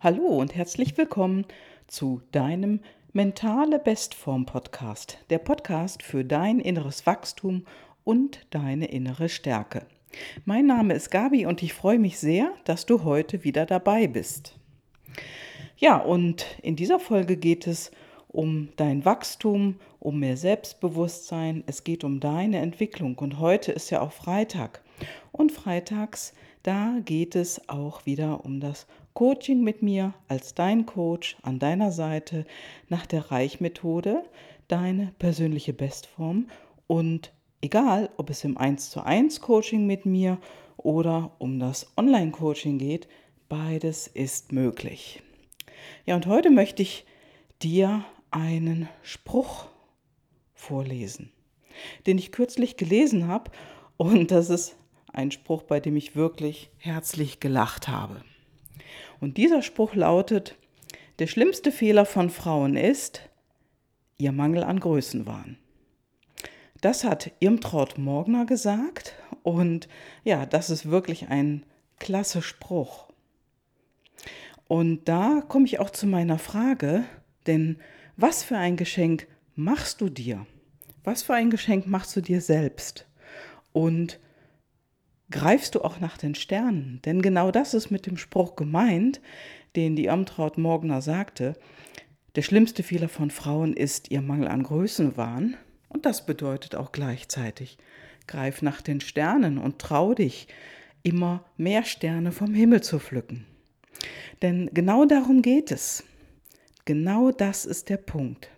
Hallo 0.00 0.26
und 0.26 0.54
herzlich 0.54 0.96
willkommen 0.96 1.44
zu 1.88 2.22
deinem 2.30 2.78
Mentale 3.12 3.80
Bestform 3.80 4.46
Podcast, 4.46 5.18
der 5.28 5.38
Podcast 5.38 6.04
für 6.04 6.24
dein 6.24 6.60
inneres 6.60 7.04
Wachstum 7.04 7.66
und 8.04 8.46
deine 8.50 8.86
innere 8.86 9.28
Stärke. 9.28 9.86
Mein 10.44 10.66
Name 10.66 10.94
ist 10.94 11.10
Gabi 11.10 11.46
und 11.46 11.64
ich 11.64 11.74
freue 11.74 11.98
mich 11.98 12.20
sehr, 12.20 12.52
dass 12.62 12.86
du 12.86 13.02
heute 13.02 13.42
wieder 13.42 13.66
dabei 13.66 14.06
bist. 14.06 14.56
Ja, 15.76 15.96
und 15.96 16.46
in 16.62 16.76
dieser 16.76 17.00
Folge 17.00 17.36
geht 17.36 17.66
es 17.66 17.90
um 18.28 18.68
dein 18.76 19.04
Wachstum, 19.04 19.80
um 19.98 20.20
mehr 20.20 20.36
Selbstbewusstsein, 20.36 21.64
es 21.66 21.82
geht 21.82 22.04
um 22.04 22.20
deine 22.20 22.58
Entwicklung 22.58 23.18
und 23.18 23.40
heute 23.40 23.72
ist 23.72 23.90
ja 23.90 24.00
auch 24.00 24.12
Freitag. 24.12 24.80
Und 25.32 25.50
freitags, 25.50 26.34
da 26.62 27.00
geht 27.04 27.34
es 27.34 27.68
auch 27.68 28.06
wieder 28.06 28.44
um 28.44 28.60
das 28.60 28.86
Coaching 29.18 29.64
mit 29.64 29.82
mir 29.82 30.14
als 30.28 30.54
dein 30.54 30.86
Coach 30.86 31.36
an 31.42 31.58
deiner 31.58 31.90
Seite 31.90 32.46
nach 32.88 33.04
der 33.04 33.32
Reichmethode, 33.32 34.22
deine 34.68 35.12
persönliche 35.18 35.72
Bestform 35.72 36.48
und 36.86 37.32
egal, 37.60 38.10
ob 38.16 38.30
es 38.30 38.44
im 38.44 38.56
1 38.56 38.90
zu 38.90 39.02
1 39.02 39.40
Coaching 39.40 39.88
mit 39.88 40.06
mir 40.06 40.38
oder 40.76 41.32
um 41.38 41.58
das 41.58 41.92
Online 41.96 42.30
Coaching 42.30 42.78
geht, 42.78 43.08
beides 43.48 44.06
ist 44.06 44.52
möglich. 44.52 45.20
Ja, 46.06 46.14
und 46.14 46.28
heute 46.28 46.52
möchte 46.52 46.82
ich 46.82 47.04
dir 47.60 48.04
einen 48.30 48.88
Spruch 49.02 49.66
vorlesen, 50.54 51.32
den 52.06 52.18
ich 52.18 52.30
kürzlich 52.30 52.76
gelesen 52.76 53.26
habe 53.26 53.50
und 53.96 54.30
das 54.30 54.48
ist 54.48 54.76
ein 55.12 55.32
Spruch, 55.32 55.64
bei 55.64 55.80
dem 55.80 55.96
ich 55.96 56.14
wirklich 56.14 56.70
herzlich 56.76 57.40
gelacht 57.40 57.88
habe. 57.88 58.22
Und 59.20 59.36
dieser 59.36 59.62
Spruch 59.62 59.94
lautet, 59.94 60.56
der 61.18 61.26
schlimmste 61.26 61.72
Fehler 61.72 62.04
von 62.04 62.30
Frauen 62.30 62.76
ist 62.76 63.22
ihr 64.18 64.32
Mangel 64.32 64.64
an 64.64 64.80
Größenwahn. 64.80 65.58
Das 66.80 67.04
hat 67.04 67.32
Irmtraut 67.40 67.98
Morgner 67.98 68.46
gesagt 68.46 69.14
und 69.42 69.88
ja, 70.24 70.46
das 70.46 70.70
ist 70.70 70.90
wirklich 70.90 71.28
ein 71.28 71.64
klasse 71.98 72.42
Spruch. 72.42 73.08
Und 74.68 75.08
da 75.08 75.42
komme 75.48 75.64
ich 75.66 75.80
auch 75.80 75.90
zu 75.90 76.06
meiner 76.06 76.38
Frage, 76.38 77.04
denn 77.46 77.78
was 78.16 78.44
für 78.44 78.56
ein 78.56 78.76
Geschenk 78.76 79.26
machst 79.56 80.00
du 80.00 80.08
dir? 80.08 80.46
Was 81.04 81.22
für 81.22 81.34
ein 81.34 81.50
Geschenk 81.50 81.86
machst 81.86 82.14
du 82.14 82.20
dir 82.20 82.40
selbst? 82.40 83.06
Und 83.72 84.20
greifst 85.30 85.74
du 85.74 85.82
auch 85.82 86.00
nach 86.00 86.16
den 86.18 86.34
Sternen. 86.34 87.00
Denn 87.04 87.22
genau 87.22 87.50
das 87.50 87.74
ist 87.74 87.90
mit 87.90 88.06
dem 88.06 88.16
Spruch 88.16 88.56
gemeint, 88.56 89.20
den 89.76 89.96
die 89.96 90.10
Amtraut 90.10 90.58
Morgner 90.58 91.02
sagte. 91.02 91.54
Der 92.36 92.42
schlimmste 92.42 92.82
Fehler 92.82 93.08
von 93.08 93.30
Frauen 93.30 93.74
ist 93.74 94.10
ihr 94.10 94.22
Mangel 94.22 94.48
an 94.48 94.62
Größenwahn. 94.62 95.56
Und 95.88 96.06
das 96.06 96.26
bedeutet 96.26 96.74
auch 96.74 96.92
gleichzeitig, 96.92 97.78
greif 98.26 98.62
nach 98.62 98.82
den 98.82 99.00
Sternen 99.00 99.58
und 99.58 99.78
trau 99.78 100.14
dich, 100.14 100.48
immer 101.02 101.44
mehr 101.56 101.84
Sterne 101.84 102.32
vom 102.32 102.54
Himmel 102.54 102.82
zu 102.82 102.98
pflücken. 102.98 103.46
Denn 104.42 104.70
genau 104.72 105.04
darum 105.04 105.42
geht 105.42 105.70
es. 105.72 106.04
Genau 106.84 107.30
das 107.30 107.64
ist 107.64 107.88
der 107.88 107.96
Punkt. 107.96 108.50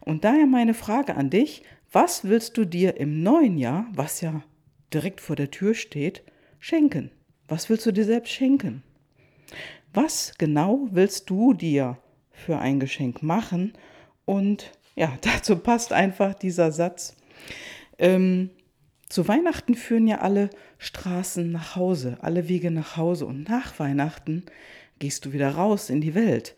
Und 0.00 0.24
daher 0.24 0.46
meine 0.46 0.74
Frage 0.74 1.14
an 1.16 1.30
dich, 1.30 1.62
was 1.92 2.24
willst 2.24 2.56
du 2.56 2.64
dir 2.64 2.98
im 2.98 3.22
neuen 3.22 3.58
Jahr, 3.58 3.86
was 3.92 4.20
ja 4.20 4.42
direkt 4.92 5.20
vor 5.20 5.36
der 5.36 5.50
Tür 5.50 5.74
steht, 5.74 6.22
schenken. 6.58 7.10
Was 7.46 7.68
willst 7.70 7.86
du 7.86 7.92
dir 7.92 8.04
selbst 8.04 8.32
schenken? 8.32 8.82
Was 9.92 10.34
genau 10.38 10.88
willst 10.90 11.30
du 11.30 11.54
dir 11.54 11.98
für 12.30 12.58
ein 12.58 12.80
Geschenk 12.80 13.22
machen? 13.22 13.72
Und 14.24 14.72
ja, 14.94 15.16
dazu 15.20 15.56
passt 15.56 15.92
einfach 15.92 16.34
dieser 16.34 16.72
Satz. 16.72 17.16
Ähm, 17.98 18.50
zu 19.08 19.26
Weihnachten 19.26 19.74
führen 19.74 20.06
ja 20.06 20.18
alle 20.18 20.50
Straßen 20.76 21.50
nach 21.50 21.76
Hause, 21.76 22.18
alle 22.20 22.48
Wege 22.48 22.70
nach 22.70 22.96
Hause 22.98 23.24
und 23.24 23.48
nach 23.48 23.78
Weihnachten 23.78 24.44
gehst 24.98 25.24
du 25.24 25.32
wieder 25.32 25.50
raus 25.50 25.88
in 25.88 26.00
die 26.00 26.14
Welt. 26.14 26.54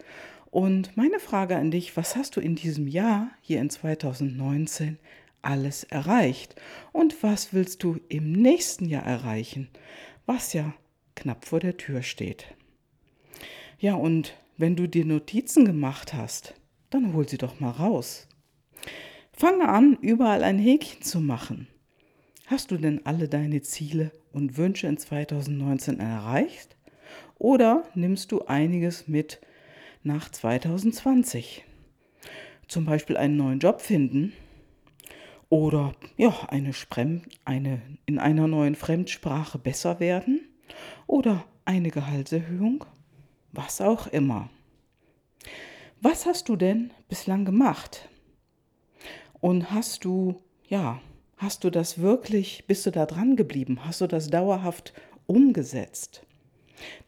Und 0.51 0.97
meine 0.97 1.21
Frage 1.21 1.57
an 1.57 1.71
dich, 1.71 1.97
was 1.97 2.17
hast 2.17 2.35
du 2.35 2.41
in 2.41 2.57
diesem 2.57 2.89
Jahr, 2.89 3.31
hier 3.41 3.61
in 3.61 3.71
2019, 3.71 4.99
alles 5.43 5.85
erreicht? 5.85 6.55
Und 6.93 7.23
was 7.23 7.53
willst 7.53 7.83
du 7.83 7.99
im 8.09 8.33
nächsten 8.33 8.87
Jahr 8.87 9.05
erreichen, 9.05 9.69
was 10.27 10.53
ja 10.53 10.75
knapp 11.15 11.45
vor 11.45 11.61
der 11.61 11.77
Tür 11.77 12.03
steht? 12.03 12.47
Ja, 13.79 13.95
und 13.95 14.35
wenn 14.57 14.77
du 14.77 14.87
dir 14.87 15.05
Notizen 15.05 15.65
gemacht 15.65 16.13
hast, 16.15 16.55
dann 16.91 17.15
hol 17.15 17.29
sie 17.29 17.39
doch 17.39 17.61
mal 17.61 17.71
raus. 17.71 18.29
Fange 19.33 19.69
an, 19.69 19.97
überall 20.03 20.45
ein 20.45 20.59
Häkchen 20.59 21.03
zu 21.03 21.21
machen. 21.21 21.67
Hast 22.47 22.71
du 22.71 22.77
denn 22.77 23.07
alle 23.07 23.29
deine 23.29 23.63
Ziele 23.63 24.13
und 24.33 24.57
Wünsche 24.57 24.87
in 24.87 24.99
2019 24.99 25.99
erreicht? 26.01 26.77
Oder 27.39 27.85
nimmst 27.95 28.33
du 28.33 28.45
einiges 28.45 29.09
mit 29.09 29.41
nach 30.03 30.29
2020? 30.31 31.65
Zum 32.69 32.85
Beispiel 32.85 33.17
einen 33.17 33.37
neuen 33.37 33.61
Job 33.61 33.81
finden 33.81 34.35
oder 35.51 35.93
ja, 36.17 36.35
eine, 36.49 36.73
Sprem 36.73 37.23
eine 37.45 37.83
in 38.07 38.19
einer 38.19 38.49
neuen 38.49 38.77
Fremdsprache 38.77 39.59
besser 39.59 40.01
werden 40.01 40.41
oder 41.07 41.45
eine 41.67 41.91
Gehaltserhöhung, 41.91 42.85
was 43.53 43.83
auch 43.83 44.07
immer. 44.07 44.49
Was 46.01 46.25
hast 46.25 46.49
du 46.49 46.57
denn 46.57 46.93
bislang 47.09 47.45
gemacht? 47.45 48.09
Und 49.41 49.71
hast 49.71 50.05
du, 50.05 50.41
ja, 50.69 51.01
hast 51.37 51.65
du 51.65 51.71
das 51.71 51.99
wirklich, 51.99 52.65
bist 52.67 52.87
du 52.87 52.91
da 52.91 53.05
dran 53.05 53.37
geblieben? 53.37 53.85
Hast 53.85 54.01
du 54.01 54.07
das 54.07 54.29
dauerhaft 54.29 54.95
umgesetzt? 55.27 56.25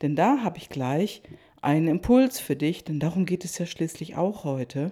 Denn 0.03 0.16
da 0.16 0.42
habe 0.42 0.59
ich 0.59 0.69
gleich 0.69 1.22
einen 1.62 1.88
Impuls 1.88 2.41
für 2.41 2.56
dich, 2.56 2.84
denn 2.84 2.98
darum 2.98 3.24
geht 3.24 3.44
es 3.44 3.56
ja 3.59 3.66
schließlich 3.66 4.16
auch 4.16 4.44
heute. 4.44 4.91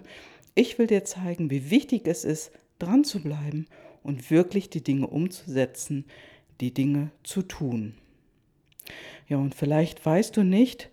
Ich 0.55 0.79
will 0.79 0.87
dir 0.87 1.03
zeigen, 1.03 1.51
wie 1.51 1.69
wichtig 1.69 2.07
es 2.07 2.23
ist, 2.23 2.51
dran 2.81 3.03
zu 3.03 3.21
bleiben 3.21 3.67
und 4.03 4.31
wirklich 4.31 4.69
die 4.69 4.83
Dinge 4.83 5.07
umzusetzen, 5.07 6.05
die 6.59 6.73
Dinge 6.73 7.11
zu 7.23 7.41
tun. 7.41 7.95
Ja, 9.27 9.37
und 9.37 9.55
vielleicht 9.55 10.05
weißt 10.05 10.35
du 10.37 10.43
nicht, 10.43 10.89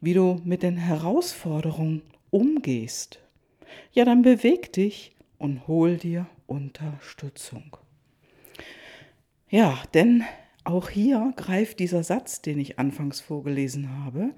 wie 0.00 0.14
du 0.14 0.40
mit 0.44 0.62
den 0.62 0.76
Herausforderungen 0.76 2.02
umgehst. 2.30 3.20
Ja, 3.92 4.04
dann 4.04 4.22
beweg 4.22 4.72
dich 4.72 5.14
und 5.38 5.66
hol 5.66 5.96
dir 5.96 6.26
Unterstützung. 6.46 7.76
Ja, 9.48 9.82
denn 9.94 10.24
auch 10.64 10.90
hier 10.90 11.32
greift 11.36 11.80
dieser 11.80 12.02
Satz, 12.02 12.42
den 12.42 12.58
ich 12.58 12.78
anfangs 12.78 13.20
vorgelesen 13.20 14.04
habe. 14.04 14.34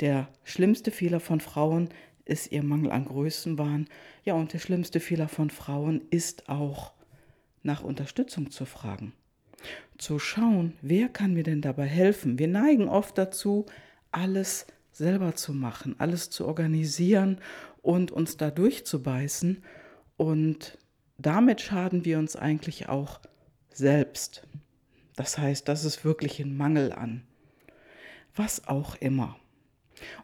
Der 0.00 0.28
schlimmste 0.44 0.90
Fehler 0.90 1.20
von 1.20 1.40
Frauen 1.40 1.90
ist 2.30 2.52
ihr 2.52 2.62
Mangel 2.62 2.92
an 2.92 3.04
Größenwahn. 3.04 3.88
Ja, 4.24 4.34
und 4.34 4.52
der 4.52 4.58
schlimmste 4.58 5.00
Fehler 5.00 5.28
von 5.28 5.50
Frauen 5.50 6.02
ist 6.10 6.48
auch, 6.48 6.92
nach 7.62 7.82
Unterstützung 7.82 8.50
zu 8.50 8.64
fragen. 8.64 9.12
Zu 9.98 10.18
schauen, 10.18 10.72
wer 10.80 11.08
kann 11.08 11.34
mir 11.34 11.42
denn 11.42 11.60
dabei 11.60 11.86
helfen? 11.86 12.38
Wir 12.38 12.48
neigen 12.48 12.88
oft 12.88 13.18
dazu, 13.18 13.66
alles 14.12 14.66
selber 14.92 15.34
zu 15.34 15.52
machen, 15.52 15.94
alles 15.98 16.30
zu 16.30 16.46
organisieren 16.46 17.38
und 17.82 18.10
uns 18.10 18.36
da 18.36 18.50
durchzubeißen. 18.50 19.62
Und 20.16 20.78
damit 21.18 21.60
schaden 21.60 22.04
wir 22.04 22.18
uns 22.18 22.36
eigentlich 22.36 22.88
auch 22.88 23.20
selbst. 23.72 24.46
Das 25.16 25.36
heißt, 25.36 25.68
das 25.68 25.84
ist 25.84 26.04
wirklich 26.04 26.40
ein 26.40 26.56
Mangel 26.56 26.92
an. 26.92 27.22
Was 28.34 28.66
auch 28.68 28.94
immer. 28.96 29.36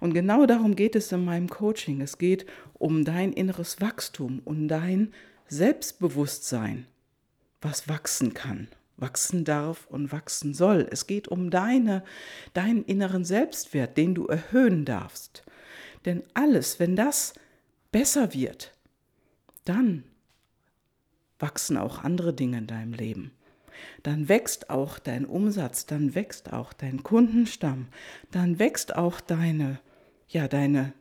Und 0.01 0.15
genau 0.15 0.47
darum 0.47 0.77
geht 0.77 0.97
es 0.97 1.13
in 1.13 1.25
meinem 1.25 1.49
Coaching. 1.49 2.01
Es 2.01 2.19
geht 2.19 2.47
um 2.75 3.05
dein 3.05 3.33
inneres 3.33 3.81
Wachstum, 3.81 4.41
um 4.45 4.69
dein 4.69 5.13
Selbstbewusstsein, 5.49 6.87
was 7.61 7.89
wachsen 7.89 8.35
kann, 8.35 8.69
wachsen 8.97 9.45
darf 9.45 9.87
und 9.87 10.13
wachsen 10.13 10.55
soll. 10.55 10.87
Es 10.91 11.07
geht 11.07 11.29
um 11.29 11.51
deine, 11.51 12.03
deinen 12.55 12.85
inneren 12.85 13.25
Selbstwert, 13.25 13.97
den 13.97 14.15
du 14.15 14.27
erhöhen 14.27 14.85
darfst. 14.85 15.45
Denn 16.05 16.23
alles, 16.35 16.81
wenn 16.81 16.97
das 16.97 17.35
besser 17.93 18.35
wird, 18.35 18.73
dann 19.65 20.05
wachsen 21.39 21.77
auch 21.77 22.03
andere 22.03 22.33
Dinge 22.33 22.59
in 22.59 22.67
deinem 22.67 22.93
Leben 22.93 23.36
dann 24.03 24.29
wächst 24.29 24.71
auch 24.71 24.99
dein 24.99 25.25
Umsatz, 25.25 25.87
dann 25.87 26.15
wächst 26.15 26.53
auch 26.53 26.73
dein 26.73 27.03
Kundenstamm, 27.03 27.89
dann 28.31 28.59
wächst 28.59 28.95
auch 28.97 29.21
deine, 29.21 29.81
ja, 30.29 30.49
deine 30.49 30.93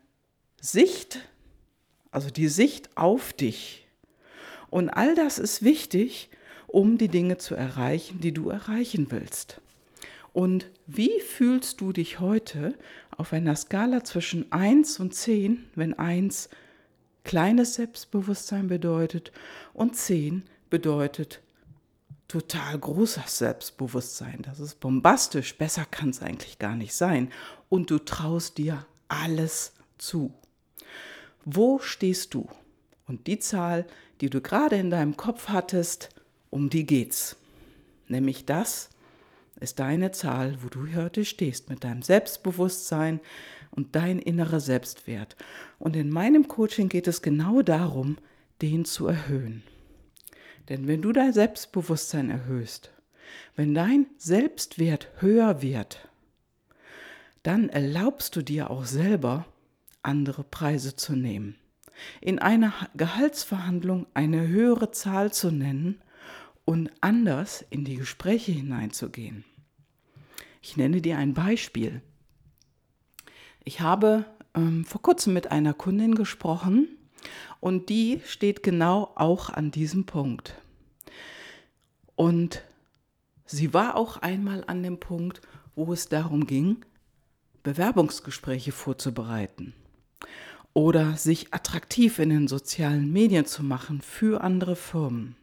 Sicht, 0.60 1.20
also 2.12 2.30
die 2.30 2.48
Sicht 2.48 2.98
auf 2.98 3.34
dich. 3.34 3.88
Und 4.70 4.90
all 4.90 5.16
das 5.16 5.40
ist 5.40 5.64
wichtig, 5.64 6.30
um 6.68 6.98
die 6.98 7.08
Dinge 7.08 7.38
zu 7.38 7.56
erreichen, 7.56 8.20
die 8.20 8.34
du 8.34 8.50
erreichen 8.50 9.08
willst. 9.10 9.62
Und 10.34 10.70
wie 10.86 11.22
fühlst 11.22 11.80
du 11.80 11.94
dich 11.94 12.20
heute 12.20 12.76
auf 13.16 13.32
einer 13.32 13.56
Skala 13.56 14.04
zwischen 14.04 14.52
1 14.52 15.00
und 15.00 15.14
10, 15.14 15.64
wenn 15.76 15.94
1 15.94 16.50
kleines 17.24 17.76
Selbstbewusstsein 17.76 18.68
bedeutet 18.68 19.32
und 19.74 19.96
10 19.96 20.44
bedeutet 20.70 21.42
total 22.28 22.78
großes 22.80 23.38
Selbstbewusstsein. 23.38 24.42
Das 24.42 24.60
ist 24.60 24.80
bombastisch, 24.80 25.58
besser 25.58 25.86
kann 25.86 26.10
es 26.10 26.22
eigentlich 26.22 26.60
gar 26.60 26.76
nicht 26.76 26.94
sein. 26.94 27.32
Und 27.70 27.92
du 27.92 28.00
traust 28.00 28.58
dir 28.58 28.86
alles 29.08 29.74
zu. 29.98 30.34
Wo 31.46 31.80
stehst 31.80 32.34
du? 32.34 32.48
Und 33.08 33.28
die 33.28 33.40
Zahl, 33.40 33.86
die 34.22 34.30
du 34.30 34.42
gerade 34.42 34.78
in 34.78 34.90
deinem 34.90 35.16
Kopf 35.16 35.50
hattest, 35.50 36.10
um 36.50 36.70
die 36.70 36.86
geht's. 36.86 37.36
Nämlich 38.08 38.46
das 38.46 38.90
ist 39.60 39.80
deine 39.80 40.12
Zahl, 40.12 40.58
wo 40.64 40.70
du 40.70 40.94
heute 40.96 41.26
stehst 41.26 41.70
mit 41.70 41.84
deinem 41.84 42.02
Selbstbewusstsein 42.02 43.20
und 43.72 43.96
dein 43.96 44.20
innerer 44.20 44.60
Selbstwert. 44.60 45.36
Und 45.80 45.96
in 45.96 46.10
meinem 46.10 46.48
Coaching 46.48 46.90
geht 46.90 47.08
es 47.08 47.22
genau 47.22 47.62
darum, 47.62 48.18
den 48.62 48.86
zu 48.86 49.08
erhöhen. 49.08 49.64
Denn 50.70 50.88
wenn 50.88 51.02
du 51.02 51.12
dein 51.12 51.34
Selbstbewusstsein 51.34 52.30
erhöhst, 52.30 52.92
wenn 53.56 53.74
dein 53.74 54.08
Selbstwert 54.18 55.10
höher 55.20 55.62
wird, 55.62 56.10
dann 57.44 57.70
erlaubst 57.70 58.36
du 58.36 58.42
dir 58.42 58.72
auch 58.72 58.86
selber, 58.86 59.46
andere 60.02 60.44
Preise 60.44 60.96
zu 60.96 61.16
nehmen. 61.16 61.56
In 62.20 62.40
einer 62.40 62.74
Gehaltsverhandlung 62.96 64.08
eine 64.14 64.48
höhere 64.48 64.92
Zahl 64.92 65.32
zu 65.32 65.52
nennen 65.52 66.02
und 66.66 66.92
anders 67.02 67.64
in 67.70 67.86
die 67.86 67.96
Gespräche 67.96 68.52
hineinzugehen. 68.52 69.46
Ich 70.62 70.78
nenne 70.78 71.02
dir 71.02 71.18
ein 71.18 71.34
Beispiel. 71.34 72.02
Ich 73.64 73.82
habe 73.82 74.26
ähm, 74.56 74.84
vor 74.84 75.02
kurzem 75.02 75.34
mit 75.34 75.52
einer 75.52 75.74
Kundin 75.74 76.16
gesprochen 76.16 76.88
und 77.60 77.90
die 77.90 78.22
steht 78.26 78.64
genau 78.64 79.12
auch 79.16 79.50
an 79.50 79.72
diesem 79.72 80.06
Punkt. 80.06 80.56
Und 82.16 82.64
sie 83.46 83.74
war 83.74 83.96
auch 83.96 84.18
einmal 84.18 84.64
an 84.68 84.84
dem 84.84 85.00
Punkt, 85.00 85.42
wo 85.76 85.92
es 85.92 86.08
darum 86.08 86.48
ging, 86.48 86.86
Bewerbungsgespräche 87.64 88.72
vorzubereiten 88.72 89.74
oder 90.74 91.16
sich 91.16 91.54
attraktiv 91.54 92.20
in 92.20 92.30
den 92.30 92.48
sozialen 92.48 93.12
Medien 93.12 93.46
zu 93.46 93.64
machen 93.64 94.02
für 94.02 94.42
andere 94.42 94.76
Firmen. 94.76 95.36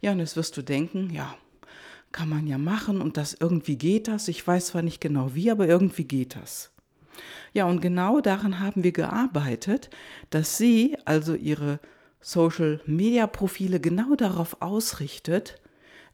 Ja, 0.00 0.12
und 0.12 0.20
jetzt 0.20 0.36
wirst 0.36 0.56
du 0.56 0.62
denken, 0.62 1.10
ja, 1.10 1.34
kann 2.12 2.28
man 2.28 2.46
ja 2.46 2.58
machen 2.58 3.00
und 3.00 3.16
das 3.16 3.34
irgendwie 3.34 3.76
geht 3.76 4.08
das. 4.08 4.28
Ich 4.28 4.46
weiß 4.46 4.66
zwar 4.66 4.82
nicht 4.82 5.00
genau 5.00 5.34
wie, 5.34 5.50
aber 5.50 5.66
irgendwie 5.66 6.04
geht 6.04 6.36
das. 6.36 6.70
Ja, 7.52 7.66
und 7.66 7.80
genau 7.80 8.20
daran 8.20 8.60
haben 8.60 8.84
wir 8.84 8.92
gearbeitet, 8.92 9.90
dass 10.30 10.58
sie 10.58 10.96
also 11.04 11.34
ihre 11.34 11.80
Social-Media-Profile 12.20 13.80
genau 13.80 14.14
darauf 14.16 14.60
ausrichtet, 14.60 15.60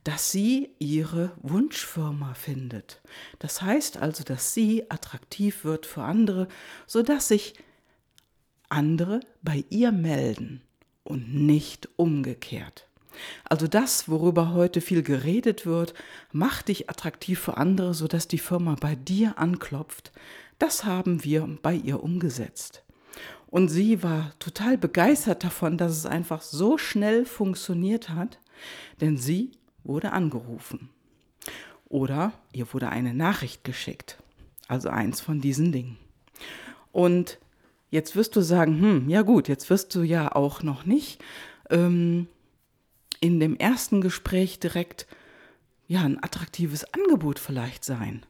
dass 0.05 0.33
sie 0.33 0.71
ihre 0.79 1.33
Wunschfirma 1.43 2.35
findet. 2.35 3.01
Das 3.39 3.63
heißt 3.63 3.99
also, 3.99 4.25
dass 4.25 4.53
sie 4.53 4.91
attraktiv 4.91 5.65
wird 5.65 5.87
für 5.87 6.03
andere, 6.03 6.49
sodass 6.87 7.29
sich 7.29 7.55
andere 8.69 9.21
bei 9.43 9.65
ihr 9.71 9.93
melden 9.93 10.63
und 11.05 11.35
nicht 11.35 11.89
umgekehrt. 11.97 12.89
Also 13.49 13.67
das, 13.67 14.09
worüber 14.09 14.55
heute 14.55 14.81
viel 14.81 15.03
geredet 15.03 15.67
wird, 15.67 15.95
macht 16.33 16.69
dich 16.69 16.89
attraktiv 16.89 17.39
für 17.39 17.57
andere, 17.57 17.95
sodass 17.95 18.27
die 18.27 18.39
Firma 18.39 18.77
bei 18.81 18.95
dir 18.95 19.39
anklopft. 19.39 20.13
Das 20.63 20.85
haben 20.85 21.25
wir 21.25 21.59
bei 21.61 21.75
ihr 21.75 22.05
umgesetzt. 22.05 22.85
Und 23.49 23.67
sie 23.67 24.05
war 24.05 24.31
total 24.39 24.79
begeistert 24.79 25.43
davon, 25.43 25.77
dass 25.77 25.91
es 25.91 26.07
einfach 26.07 26.41
so 26.41 26.79
schnell 26.79 27.25
funktioniert 27.25 28.11
hat, 28.11 28.39
denn 29.01 29.17
sie 29.17 29.51
wurde 29.83 30.13
angerufen. 30.13 30.89
Oder 31.89 32.33
ihr 32.53 32.73
wurde 32.73 32.91
eine 32.91 33.13
Nachricht 33.13 33.65
geschickt. 33.65 34.23
Also 34.69 34.89
eins 34.89 35.21
von 35.21 35.41
diesen 35.41 35.73
Dingen. 35.73 35.99
Und 36.93 37.41
jetzt 37.91 38.15
wirst 38.15 38.37
du 38.37 38.41
sagen, 38.41 38.81
hm, 38.81 39.09
ja 39.09 39.23
gut, 39.23 39.49
jetzt 39.49 39.69
wirst 39.69 39.93
du 39.97 40.03
ja 40.03 40.33
auch 40.33 40.63
noch 40.63 40.85
nicht 40.85 41.21
ähm, 41.71 42.29
in 43.19 43.41
dem 43.41 43.57
ersten 43.57 44.01
Gespräch 44.01 44.61
direkt 44.61 45.09
ja 45.89 46.03
ein 46.03 46.23
attraktives 46.23 46.85
Angebot 46.95 47.41
vielleicht 47.41 47.85
sein. 47.85 48.25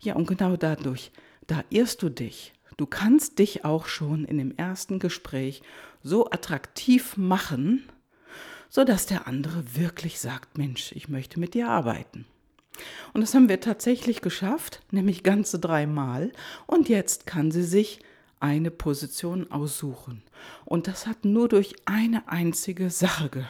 Ja, 0.00 0.14
und 0.14 0.26
genau 0.26 0.56
dadurch, 0.56 1.12
da 1.46 1.64
irrst 1.70 2.02
du 2.02 2.08
dich. 2.08 2.52
Du 2.76 2.86
kannst 2.86 3.38
dich 3.38 3.64
auch 3.64 3.86
schon 3.86 4.24
in 4.24 4.38
dem 4.38 4.54
ersten 4.56 4.98
Gespräch 4.98 5.62
so 6.02 6.30
attraktiv 6.30 7.16
machen, 7.16 7.84
sodass 8.68 9.06
der 9.06 9.26
andere 9.26 9.76
wirklich 9.76 10.20
sagt, 10.20 10.58
Mensch, 10.58 10.92
ich 10.92 11.08
möchte 11.08 11.40
mit 11.40 11.54
dir 11.54 11.68
arbeiten. 11.68 12.26
Und 13.14 13.22
das 13.22 13.34
haben 13.34 13.48
wir 13.48 13.60
tatsächlich 13.60 14.20
geschafft, 14.20 14.82
nämlich 14.90 15.22
ganze 15.22 15.58
dreimal. 15.58 16.32
Und 16.66 16.90
jetzt 16.90 17.26
kann 17.26 17.50
sie 17.50 17.62
sich 17.62 18.00
eine 18.40 18.70
Position 18.70 19.50
aussuchen. 19.50 20.22
Und 20.66 20.86
das 20.86 21.06
hat 21.06 21.24
nur 21.24 21.48
durch 21.48 21.74
eine 21.86 22.28
einzige 22.28 22.90
Sache 22.90 23.30
ge 23.30 23.44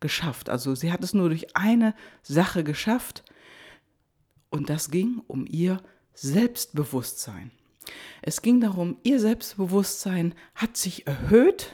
geschafft. 0.00 0.50
Also 0.50 0.74
sie 0.74 0.92
hat 0.92 1.02
es 1.02 1.14
nur 1.14 1.30
durch 1.30 1.56
eine 1.56 1.94
Sache 2.22 2.62
geschafft 2.62 3.24
und 4.50 4.68
das 4.68 4.90
ging 4.90 5.22
um 5.28 5.46
ihr 5.48 5.80
Selbstbewusstsein. 6.14 7.50
Es 8.22 8.42
ging 8.42 8.60
darum, 8.60 8.96
ihr 9.02 9.20
Selbstbewusstsein 9.20 10.34
hat 10.54 10.76
sich 10.76 11.06
erhöht 11.06 11.72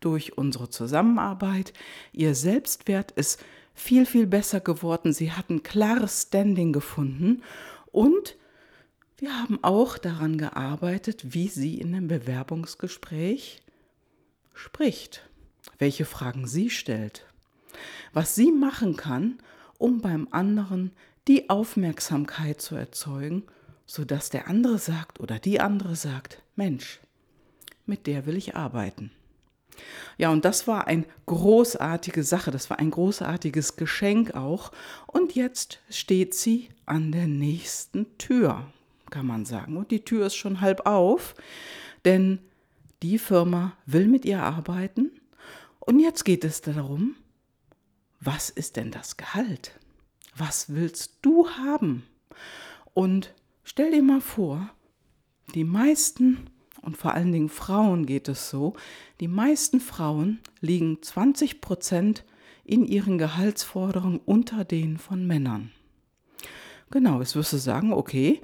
durch 0.00 0.38
unsere 0.38 0.70
Zusammenarbeit. 0.70 1.72
Ihr 2.12 2.34
Selbstwert 2.34 3.10
ist 3.12 3.42
viel, 3.74 4.06
viel 4.06 4.26
besser 4.26 4.60
geworden. 4.60 5.12
Sie 5.12 5.32
hat 5.32 5.50
ein 5.50 5.62
klares 5.62 6.22
Standing 6.22 6.72
gefunden 6.72 7.42
und 7.90 8.36
wir 9.18 9.36
haben 9.38 9.58
auch 9.62 9.98
daran 9.98 10.38
gearbeitet, 10.38 11.34
wie 11.34 11.48
sie 11.48 11.78
in 11.78 11.94
einem 11.94 12.08
Bewerbungsgespräch 12.08 13.62
spricht, 14.54 15.28
welche 15.78 16.04
Fragen 16.04 16.46
sie 16.46 16.70
stellt 16.70 17.26
was 18.12 18.34
sie 18.34 18.52
machen 18.52 18.96
kann, 18.96 19.38
um 19.78 20.00
beim 20.00 20.28
anderen 20.30 20.92
die 21.28 21.48
Aufmerksamkeit 21.48 22.60
zu 22.60 22.74
erzeugen, 22.74 23.44
sodass 23.90 24.30
der 24.30 24.46
andere 24.46 24.78
sagt 24.78 25.18
oder 25.18 25.40
die 25.40 25.58
andere 25.58 25.96
sagt, 25.96 26.40
Mensch, 26.54 27.00
mit 27.86 28.06
der 28.06 28.24
will 28.24 28.36
ich 28.36 28.54
arbeiten. 28.54 29.10
Ja, 30.16 30.30
und 30.30 30.44
das 30.44 30.68
war 30.68 30.86
eine 30.86 31.04
großartige 31.26 32.22
Sache, 32.22 32.52
das 32.52 32.70
war 32.70 32.78
ein 32.78 32.92
großartiges 32.92 33.74
Geschenk 33.74 34.36
auch. 34.36 34.70
Und 35.08 35.34
jetzt 35.34 35.80
steht 35.90 36.34
sie 36.34 36.68
an 36.86 37.10
der 37.10 37.26
nächsten 37.26 38.16
Tür, 38.16 38.64
kann 39.10 39.26
man 39.26 39.44
sagen. 39.44 39.76
Und 39.76 39.90
die 39.90 40.04
Tür 40.04 40.26
ist 40.26 40.36
schon 40.36 40.60
halb 40.60 40.86
auf, 40.86 41.34
denn 42.04 42.38
die 43.02 43.18
Firma 43.18 43.76
will 43.86 44.06
mit 44.06 44.24
ihr 44.24 44.40
arbeiten. 44.40 45.10
Und 45.80 45.98
jetzt 45.98 46.24
geht 46.24 46.44
es 46.44 46.60
darum, 46.60 47.16
was 48.20 48.50
ist 48.50 48.76
denn 48.76 48.92
das 48.92 49.16
Gehalt? 49.16 49.80
Was 50.36 50.72
willst 50.72 51.14
du 51.22 51.48
haben? 51.48 52.06
Und 52.94 53.34
stell 53.70 53.92
dir 53.92 54.02
mal 54.02 54.20
vor, 54.20 54.68
die 55.54 55.62
meisten, 55.62 56.50
und 56.82 56.96
vor 56.96 57.14
allen 57.14 57.30
Dingen 57.30 57.48
Frauen 57.48 58.04
geht 58.04 58.26
es 58.26 58.50
so, 58.50 58.74
die 59.20 59.28
meisten 59.28 59.78
Frauen 59.78 60.40
liegen 60.60 61.00
20 61.00 61.60
Prozent 61.60 62.24
in 62.64 62.84
ihren 62.84 63.16
Gehaltsforderungen 63.16 64.18
unter 64.24 64.64
denen 64.64 64.98
von 64.98 65.24
Männern. 65.24 65.70
Genau, 66.90 67.20
jetzt 67.20 67.36
wirst 67.36 67.52
du 67.52 67.58
sagen, 67.58 67.92
okay, 67.92 68.40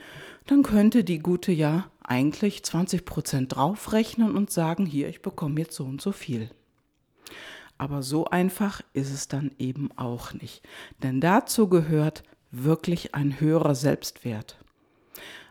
dann 0.46 0.62
könnte 0.62 1.02
die 1.02 1.18
Gute 1.18 1.50
ja 1.50 1.90
eigentlich 2.04 2.62
20 2.62 3.04
Prozent 3.04 3.56
draufrechnen 3.56 4.36
und 4.36 4.52
sagen, 4.52 4.86
hier, 4.86 5.08
ich 5.08 5.22
bekomme 5.22 5.58
jetzt 5.58 5.74
so 5.74 5.84
und 5.86 6.00
so 6.00 6.12
viel. 6.12 6.50
Aber 7.78 8.04
so 8.04 8.26
einfach 8.26 8.80
ist 8.92 9.12
es 9.12 9.26
dann 9.26 9.50
eben 9.58 9.90
auch 9.96 10.34
nicht. 10.34 10.62
Denn 11.02 11.20
dazu 11.20 11.68
gehört 11.68 12.22
wirklich 12.52 13.16
ein 13.16 13.40
höherer 13.40 13.74
Selbstwert, 13.74 14.56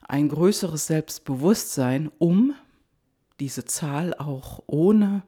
ein 0.08 0.30
größeres 0.30 0.88
Selbstbewusstsein, 0.88 2.12
um 2.18 2.54
diese 3.40 3.66
Zahl 3.66 4.14
auch 4.14 4.64
ohne, 4.68 5.24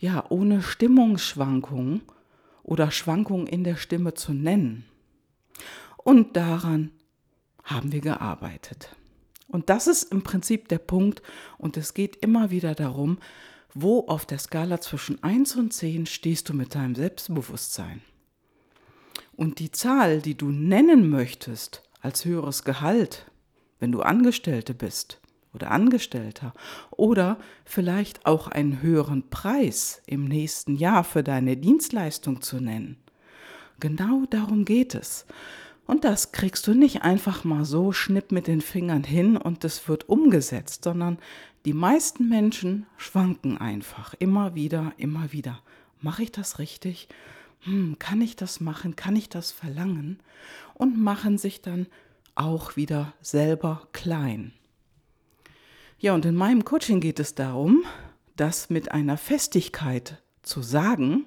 ja, 0.00 0.24
ohne 0.28 0.62
Stimmungsschwankungen 0.62 2.02
oder 2.62 2.90
Schwankungen 2.90 3.46
in 3.46 3.64
der 3.64 3.76
Stimme 3.76 4.14
zu 4.14 4.32
nennen. 4.32 4.84
Und 5.96 6.36
daran 6.36 6.92
haben 7.64 7.92
wir 7.92 8.00
gearbeitet. 8.00 8.96
Und 9.48 9.68
das 9.68 9.86
ist 9.86 10.04
im 10.04 10.22
Prinzip 10.22 10.68
der 10.68 10.78
Punkt. 10.78 11.22
Und 11.58 11.76
es 11.76 11.94
geht 11.94 12.16
immer 12.16 12.50
wieder 12.50 12.74
darum, 12.74 13.18
wo 13.74 14.06
auf 14.06 14.26
der 14.26 14.38
Skala 14.38 14.80
zwischen 14.80 15.22
1 15.22 15.56
und 15.56 15.72
10 15.72 16.06
stehst 16.06 16.48
du 16.48 16.54
mit 16.54 16.74
deinem 16.74 16.94
Selbstbewusstsein? 16.94 18.00
Und 19.36 19.58
die 19.58 19.70
Zahl, 19.70 20.20
die 20.20 20.36
du 20.36 20.50
nennen 20.50 21.08
möchtest 21.08 21.82
als 22.00 22.24
höheres 22.24 22.64
Gehalt, 22.64 23.30
wenn 23.80 23.92
du 23.92 24.02
Angestellte 24.02 24.74
bist 24.74 25.20
oder 25.52 25.70
Angestellter, 25.72 26.54
oder 26.90 27.38
vielleicht 27.64 28.24
auch 28.24 28.46
einen 28.46 28.82
höheren 28.82 29.28
Preis 29.30 30.00
im 30.06 30.26
nächsten 30.26 30.76
Jahr 30.76 31.02
für 31.02 31.24
deine 31.24 31.56
Dienstleistung 31.56 32.40
zu 32.40 32.60
nennen. 32.60 32.98
Genau 33.80 34.26
darum 34.30 34.64
geht 34.64 34.94
es. 34.94 35.26
Und 35.86 36.04
das 36.04 36.30
kriegst 36.30 36.68
du 36.68 36.74
nicht 36.74 37.02
einfach 37.02 37.42
mal 37.42 37.64
so 37.64 37.90
schnipp 37.90 38.30
mit 38.30 38.46
den 38.46 38.60
Fingern 38.60 39.02
hin 39.02 39.36
und 39.36 39.64
es 39.64 39.88
wird 39.88 40.08
umgesetzt, 40.08 40.84
sondern 40.84 41.18
die 41.64 41.72
meisten 41.72 42.28
Menschen 42.28 42.86
schwanken 42.96 43.58
einfach 43.58 44.14
immer 44.18 44.54
wieder, 44.54 44.92
immer 44.98 45.32
wieder. 45.32 45.60
Mache 46.00 46.22
ich 46.22 46.30
das 46.30 46.60
richtig? 46.60 47.08
Hm, 47.62 47.96
kann 47.98 48.20
ich 48.20 48.36
das 48.36 48.60
machen? 48.60 48.94
Kann 48.94 49.16
ich 49.16 49.28
das 49.28 49.50
verlangen? 49.50 50.20
Und 50.74 50.96
machen 50.96 51.38
sich 51.38 51.60
dann 51.60 51.86
auch 52.40 52.76
wieder 52.76 53.12
selber 53.20 53.86
klein. 53.92 54.52
Ja, 55.98 56.14
und 56.14 56.24
in 56.24 56.34
meinem 56.34 56.64
Coaching 56.64 57.00
geht 57.00 57.20
es 57.20 57.34
darum, 57.34 57.84
das 58.36 58.70
mit 58.70 58.90
einer 58.92 59.18
Festigkeit 59.18 60.22
zu 60.42 60.62
sagen 60.62 61.26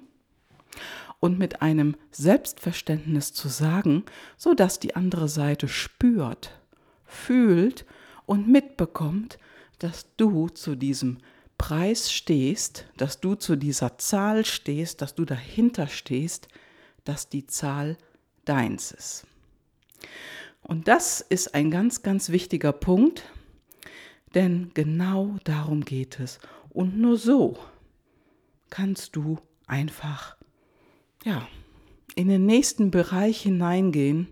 und 1.20 1.38
mit 1.38 1.62
einem 1.62 1.94
Selbstverständnis 2.10 3.32
zu 3.32 3.48
sagen, 3.48 4.04
so 4.36 4.54
dass 4.54 4.80
die 4.80 4.96
andere 4.96 5.28
Seite 5.28 5.68
spürt, 5.68 6.50
fühlt 7.04 7.86
und 8.26 8.48
mitbekommt, 8.48 9.38
dass 9.78 10.06
du 10.16 10.48
zu 10.48 10.74
diesem 10.74 11.18
Preis 11.56 12.12
stehst, 12.12 12.86
dass 12.96 13.20
du 13.20 13.36
zu 13.36 13.54
dieser 13.54 13.98
Zahl 13.98 14.44
stehst, 14.44 15.00
dass 15.00 15.14
du 15.14 15.24
dahinter 15.24 15.86
stehst, 15.86 16.48
dass 17.04 17.28
die 17.28 17.46
Zahl 17.46 17.96
deins 18.44 18.90
ist. 18.90 19.26
Und 20.64 20.88
das 20.88 21.20
ist 21.20 21.54
ein 21.54 21.70
ganz, 21.70 22.02
ganz 22.02 22.30
wichtiger 22.30 22.72
Punkt, 22.72 23.22
denn 24.34 24.70
genau 24.74 25.36
darum 25.44 25.84
geht 25.84 26.18
es. 26.18 26.40
Und 26.70 26.98
nur 26.98 27.16
so 27.16 27.56
kannst 28.70 29.14
du 29.14 29.38
einfach 29.66 30.36
ja, 31.24 31.46
in 32.16 32.28
den 32.28 32.46
nächsten 32.46 32.90
Bereich 32.90 33.42
hineingehen 33.42 34.28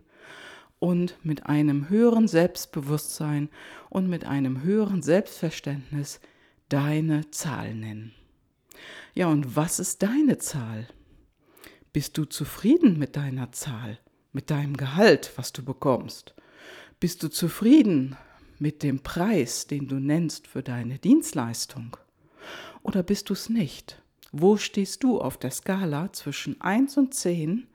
und 0.78 1.16
mit 1.22 1.46
einem 1.46 1.88
höheren 1.88 2.28
Selbstbewusstsein 2.28 3.48
und 3.88 4.08
mit 4.08 4.24
einem 4.24 4.62
höheren 4.62 5.02
Selbstverständnis 5.02 6.20
deine 6.68 7.30
Zahl 7.30 7.74
nennen. 7.74 8.12
Ja, 9.14 9.28
und 9.28 9.54
was 9.54 9.78
ist 9.78 10.02
deine 10.02 10.38
Zahl? 10.38 10.88
Bist 11.92 12.16
du 12.16 12.24
zufrieden 12.24 12.98
mit 12.98 13.16
deiner 13.16 13.52
Zahl, 13.52 13.98
mit 14.32 14.50
deinem 14.50 14.76
Gehalt, 14.76 15.32
was 15.36 15.52
du 15.52 15.64
bekommst? 15.64 16.34
Bist 17.00 17.22
du 17.22 17.28
zufrieden 17.28 18.16
mit 18.58 18.82
dem 18.82 19.00
Preis, 19.00 19.66
den 19.66 19.88
du 19.88 19.96
nennst 19.96 20.46
für 20.46 20.62
deine 20.62 20.98
Dienstleistung? 20.98 21.96
Oder 22.82 23.02
bist 23.02 23.28
du 23.28 23.34
es 23.34 23.48
nicht? 23.48 24.02
Wo 24.32 24.56
stehst 24.56 25.04
du 25.04 25.20
auf 25.20 25.36
der 25.36 25.50
Skala 25.50 26.12
zwischen 26.12 26.60
1 26.60 26.96
und 26.96 27.14
10? 27.14 27.66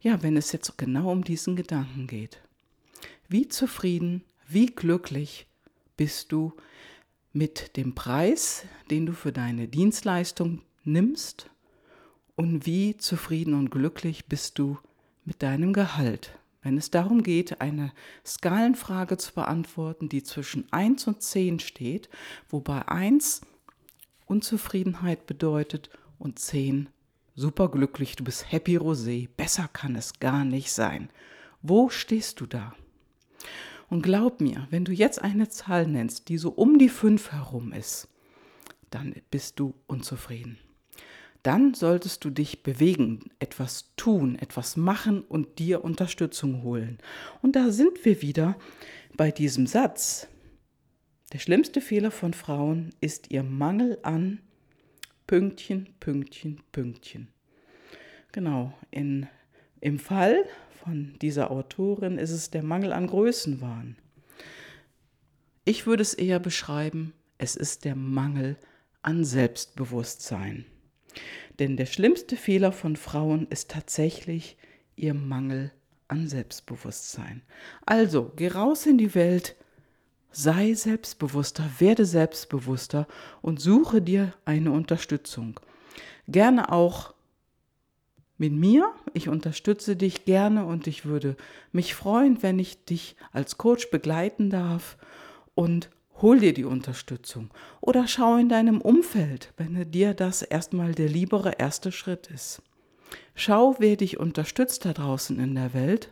Ja, 0.00 0.22
wenn 0.22 0.36
es 0.36 0.52
jetzt 0.52 0.78
genau 0.78 1.10
um 1.10 1.24
diesen 1.24 1.56
Gedanken 1.56 2.06
geht. 2.06 2.40
Wie 3.28 3.48
zufrieden, 3.48 4.22
wie 4.48 4.66
glücklich 4.66 5.46
bist 5.96 6.32
du 6.32 6.52
mit 7.32 7.76
dem 7.76 7.94
Preis, 7.94 8.64
den 8.90 9.06
du 9.06 9.12
für 9.12 9.32
deine 9.32 9.68
Dienstleistung 9.68 10.62
nimmst? 10.84 11.50
Und 12.36 12.66
wie 12.66 12.96
zufrieden 12.96 13.54
und 13.54 13.70
glücklich 13.70 14.26
bist 14.26 14.58
du 14.58 14.78
deinem 15.42 15.72
Gehalt? 15.72 16.38
Wenn 16.62 16.78
es 16.78 16.90
darum 16.90 17.22
geht, 17.22 17.60
eine 17.60 17.92
Skalenfrage 18.24 19.18
zu 19.18 19.34
beantworten, 19.34 20.08
die 20.08 20.22
zwischen 20.22 20.70
1 20.72 21.06
und 21.06 21.22
10 21.22 21.60
steht, 21.60 22.08
wobei 22.48 22.88
1 22.88 23.42
Unzufriedenheit 24.26 25.26
bedeutet 25.26 25.90
und 26.18 26.38
10 26.38 26.88
superglücklich, 27.34 28.16
du 28.16 28.24
bist 28.24 28.50
happy 28.50 28.78
rosé, 28.78 29.28
besser 29.36 29.68
kann 29.72 29.94
es 29.94 30.20
gar 30.20 30.44
nicht 30.44 30.72
sein. 30.72 31.10
Wo 31.60 31.90
stehst 31.90 32.40
du 32.40 32.46
da? 32.46 32.74
Und 33.90 34.02
glaub 34.02 34.40
mir, 34.40 34.66
wenn 34.70 34.84
du 34.84 34.92
jetzt 34.92 35.20
eine 35.20 35.48
Zahl 35.50 35.86
nennst, 35.86 36.28
die 36.28 36.38
so 36.38 36.50
um 36.50 36.78
die 36.78 36.88
5 36.88 37.32
herum 37.32 37.72
ist, 37.72 38.08
dann 38.90 39.14
bist 39.30 39.60
du 39.60 39.74
unzufrieden. 39.86 40.58
Dann 41.44 41.74
solltest 41.74 42.24
du 42.24 42.30
dich 42.30 42.62
bewegen, 42.62 43.30
etwas 43.38 43.92
tun, 43.96 44.36
etwas 44.36 44.78
machen 44.78 45.20
und 45.20 45.58
dir 45.58 45.84
Unterstützung 45.84 46.62
holen. 46.62 46.98
Und 47.42 47.54
da 47.54 47.70
sind 47.70 48.02
wir 48.04 48.22
wieder 48.22 48.56
bei 49.14 49.30
diesem 49.30 49.66
Satz, 49.66 50.26
der 51.34 51.38
schlimmste 51.38 51.82
Fehler 51.82 52.10
von 52.10 52.32
Frauen 52.32 52.94
ist 53.00 53.30
ihr 53.30 53.42
Mangel 53.42 53.98
an 54.02 54.40
Pünktchen, 55.26 55.94
Pünktchen, 56.00 56.62
Pünktchen. 56.72 57.28
Genau, 58.32 58.72
in, 58.90 59.26
im 59.80 59.98
Fall 59.98 60.44
von 60.82 61.14
dieser 61.20 61.50
Autorin 61.50 62.16
ist 62.16 62.30
es 62.30 62.50
der 62.50 62.62
Mangel 62.62 62.92
an 62.92 63.06
Größenwahn. 63.06 63.96
Ich 65.66 65.86
würde 65.86 66.02
es 66.02 66.14
eher 66.14 66.38
beschreiben, 66.38 67.12
es 67.36 67.54
ist 67.54 67.84
der 67.84 67.96
Mangel 67.96 68.56
an 69.02 69.24
Selbstbewusstsein. 69.24 70.64
Denn 71.58 71.76
der 71.76 71.86
schlimmste 71.86 72.36
Fehler 72.36 72.72
von 72.72 72.96
Frauen 72.96 73.46
ist 73.48 73.70
tatsächlich 73.70 74.56
ihr 74.96 75.14
Mangel 75.14 75.72
an 76.08 76.28
Selbstbewusstsein. 76.28 77.42
Also, 77.86 78.32
geh 78.36 78.48
raus 78.48 78.86
in 78.86 78.98
die 78.98 79.14
Welt, 79.14 79.56
Sei 80.36 80.74
selbstbewusster, 80.74 81.64
werde 81.78 82.04
selbstbewusster 82.04 83.06
und 83.40 83.60
suche 83.60 84.02
dir 84.02 84.34
eine 84.44 84.72
Unterstützung. 84.72 85.60
Gerne 86.26 86.72
auch 86.72 87.14
mit 88.36 88.52
mir. 88.52 88.92
Ich 89.12 89.28
unterstütze 89.28 89.94
dich 89.94 90.24
gerne 90.24 90.66
und 90.66 90.88
ich 90.88 91.04
würde 91.04 91.36
mich 91.70 91.94
freuen, 91.94 92.42
wenn 92.42 92.58
ich 92.58 92.84
dich 92.84 93.14
als 93.30 93.58
Coach 93.58 93.90
begleiten 93.90 94.50
darf 94.50 94.96
und 95.54 95.88
hol 96.24 96.40
dir 96.40 96.54
die 96.54 96.64
Unterstützung. 96.64 97.50
Oder 97.82 98.08
schau 98.08 98.36
in 98.36 98.48
deinem 98.48 98.80
Umfeld, 98.80 99.52
wenn 99.58 99.90
dir 99.90 100.14
das 100.14 100.40
erstmal 100.40 100.92
der 100.92 101.10
liebere 101.10 101.52
erste 101.58 101.92
Schritt 101.92 102.28
ist. 102.28 102.62
Schau, 103.34 103.76
wer 103.78 103.96
dich 103.96 104.18
unterstützt 104.18 104.86
da 104.86 104.94
draußen 104.94 105.38
in 105.38 105.54
der 105.54 105.74
Welt. 105.74 106.10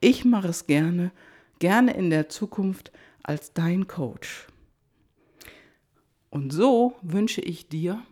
Ich 0.00 0.24
mache 0.24 0.48
es 0.48 0.66
gerne, 0.66 1.12
gerne 1.60 1.94
in 1.94 2.10
der 2.10 2.28
Zukunft 2.28 2.90
als 3.22 3.52
dein 3.52 3.86
Coach. 3.86 4.48
Und 6.30 6.52
so 6.52 6.96
wünsche 7.02 7.40
ich 7.40 7.68
dir 7.68 8.02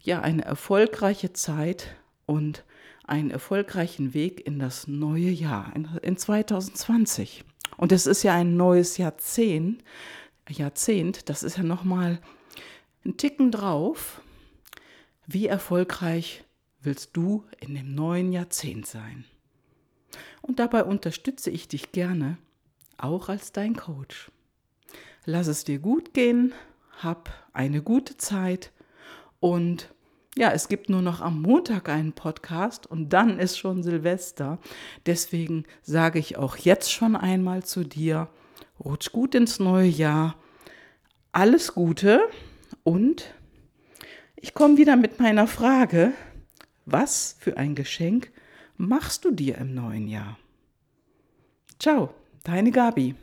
ja 0.00 0.22
eine 0.22 0.46
erfolgreiche 0.46 1.34
Zeit 1.34 1.94
und 2.24 2.64
einen 3.04 3.30
erfolgreichen 3.30 4.14
Weg 4.14 4.46
in 4.46 4.58
das 4.58 4.86
neue 4.86 5.28
Jahr, 5.28 5.74
in, 5.74 6.16
2020. 6.16 7.44
Und 7.76 7.92
es 7.92 8.06
ist 8.06 8.22
ja 8.22 8.32
ein 8.32 8.56
neues 8.56 8.96
Jahrzehnt, 8.96 9.84
Jahrzehnt, 10.50 11.28
das 11.28 11.42
ist 11.42 11.56
ja 11.56 11.62
nochmal 11.62 12.20
ein 13.04 13.16
Ticken 13.16 13.50
drauf. 13.50 14.20
Wie 15.26 15.46
erfolgreich 15.46 16.44
willst 16.80 17.16
du 17.16 17.44
in 17.60 17.74
dem 17.74 17.94
neuen 17.94 18.32
Jahrzehnt 18.32 18.86
sein? 18.86 19.24
Und 20.40 20.58
dabei 20.58 20.84
unterstütze 20.84 21.50
ich 21.50 21.68
dich 21.68 21.92
gerne 21.92 22.38
auch 22.96 23.28
als 23.28 23.52
dein 23.52 23.76
Coach. 23.76 24.30
Lass 25.24 25.46
es 25.46 25.64
dir 25.64 25.78
gut 25.78 26.14
gehen, 26.14 26.54
hab 27.02 27.30
eine 27.52 27.82
gute 27.82 28.16
Zeit 28.16 28.72
und 29.40 29.92
ja, 30.36 30.52
es 30.52 30.68
gibt 30.68 30.88
nur 30.88 31.02
noch 31.02 31.20
am 31.20 31.42
Montag 31.42 31.88
einen 31.88 32.12
Podcast 32.12 32.86
und 32.86 33.08
dann 33.12 33.40
ist 33.40 33.58
schon 33.58 33.82
Silvester. 33.82 34.58
Deswegen 35.04 35.64
sage 35.82 36.20
ich 36.20 36.36
auch 36.36 36.56
jetzt 36.56 36.92
schon 36.92 37.16
einmal 37.16 37.64
zu 37.64 37.82
dir, 37.82 38.28
rutsch 38.84 39.12
gut 39.12 39.34
ins 39.34 39.58
neue 39.58 39.88
Jahr, 39.88 40.36
alles 41.32 41.74
Gute 41.74 42.20
und 42.84 43.34
ich 44.36 44.54
komme 44.54 44.76
wieder 44.76 44.96
mit 44.96 45.18
meiner 45.20 45.46
Frage, 45.46 46.12
was 46.86 47.36
für 47.38 47.56
ein 47.56 47.74
Geschenk 47.74 48.30
machst 48.76 49.24
du 49.24 49.30
dir 49.30 49.58
im 49.58 49.74
neuen 49.74 50.08
Jahr? 50.08 50.38
Ciao. 51.78 52.14
Deine 52.44 52.70
Gabi. 52.70 53.14